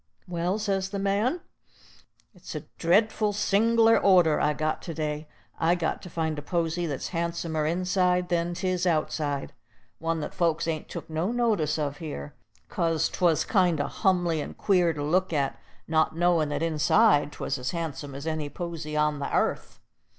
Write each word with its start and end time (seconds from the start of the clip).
"Well," 0.27 0.57
says 0.57 0.89
the 0.89 0.97
man, 0.97 1.41
"it's 2.33 2.55
a 2.55 2.61
dreadful 2.79 3.33
sing'lar 3.33 3.99
order 3.99 4.39
I've 4.41 4.57
got 4.57 4.81
to 4.81 4.95
day. 4.95 5.27
I 5.59 5.75
got 5.75 6.01
to 6.01 6.09
find 6.09 6.39
a 6.39 6.41
posy 6.41 6.87
that's 6.87 7.09
handsomer 7.09 7.67
inside 7.67 8.29
than 8.29 8.55
'tis 8.55 8.87
outside, 8.87 9.53
one 9.99 10.19
that 10.21 10.33
folks 10.33 10.67
ain't 10.67 10.89
took 10.89 11.07
no 11.07 11.31
notice 11.31 11.77
of 11.77 11.97
here, 11.97 12.33
'cause 12.67 13.09
'twas 13.09 13.45
kind 13.45 13.79
o' 13.79 13.85
humly 13.85 14.41
and 14.41 14.57
queer 14.57 14.91
to 14.91 15.03
look 15.03 15.31
at, 15.33 15.59
not 15.87 16.17
knowin' 16.17 16.49
that 16.49 16.63
inside 16.63 17.31
'twas 17.33 17.59
as 17.59 17.69
handsome 17.69 18.15
as 18.15 18.25
any 18.25 18.49
posy 18.49 18.97
on 18.97 19.19
the 19.19 19.31
airth. 19.31 19.79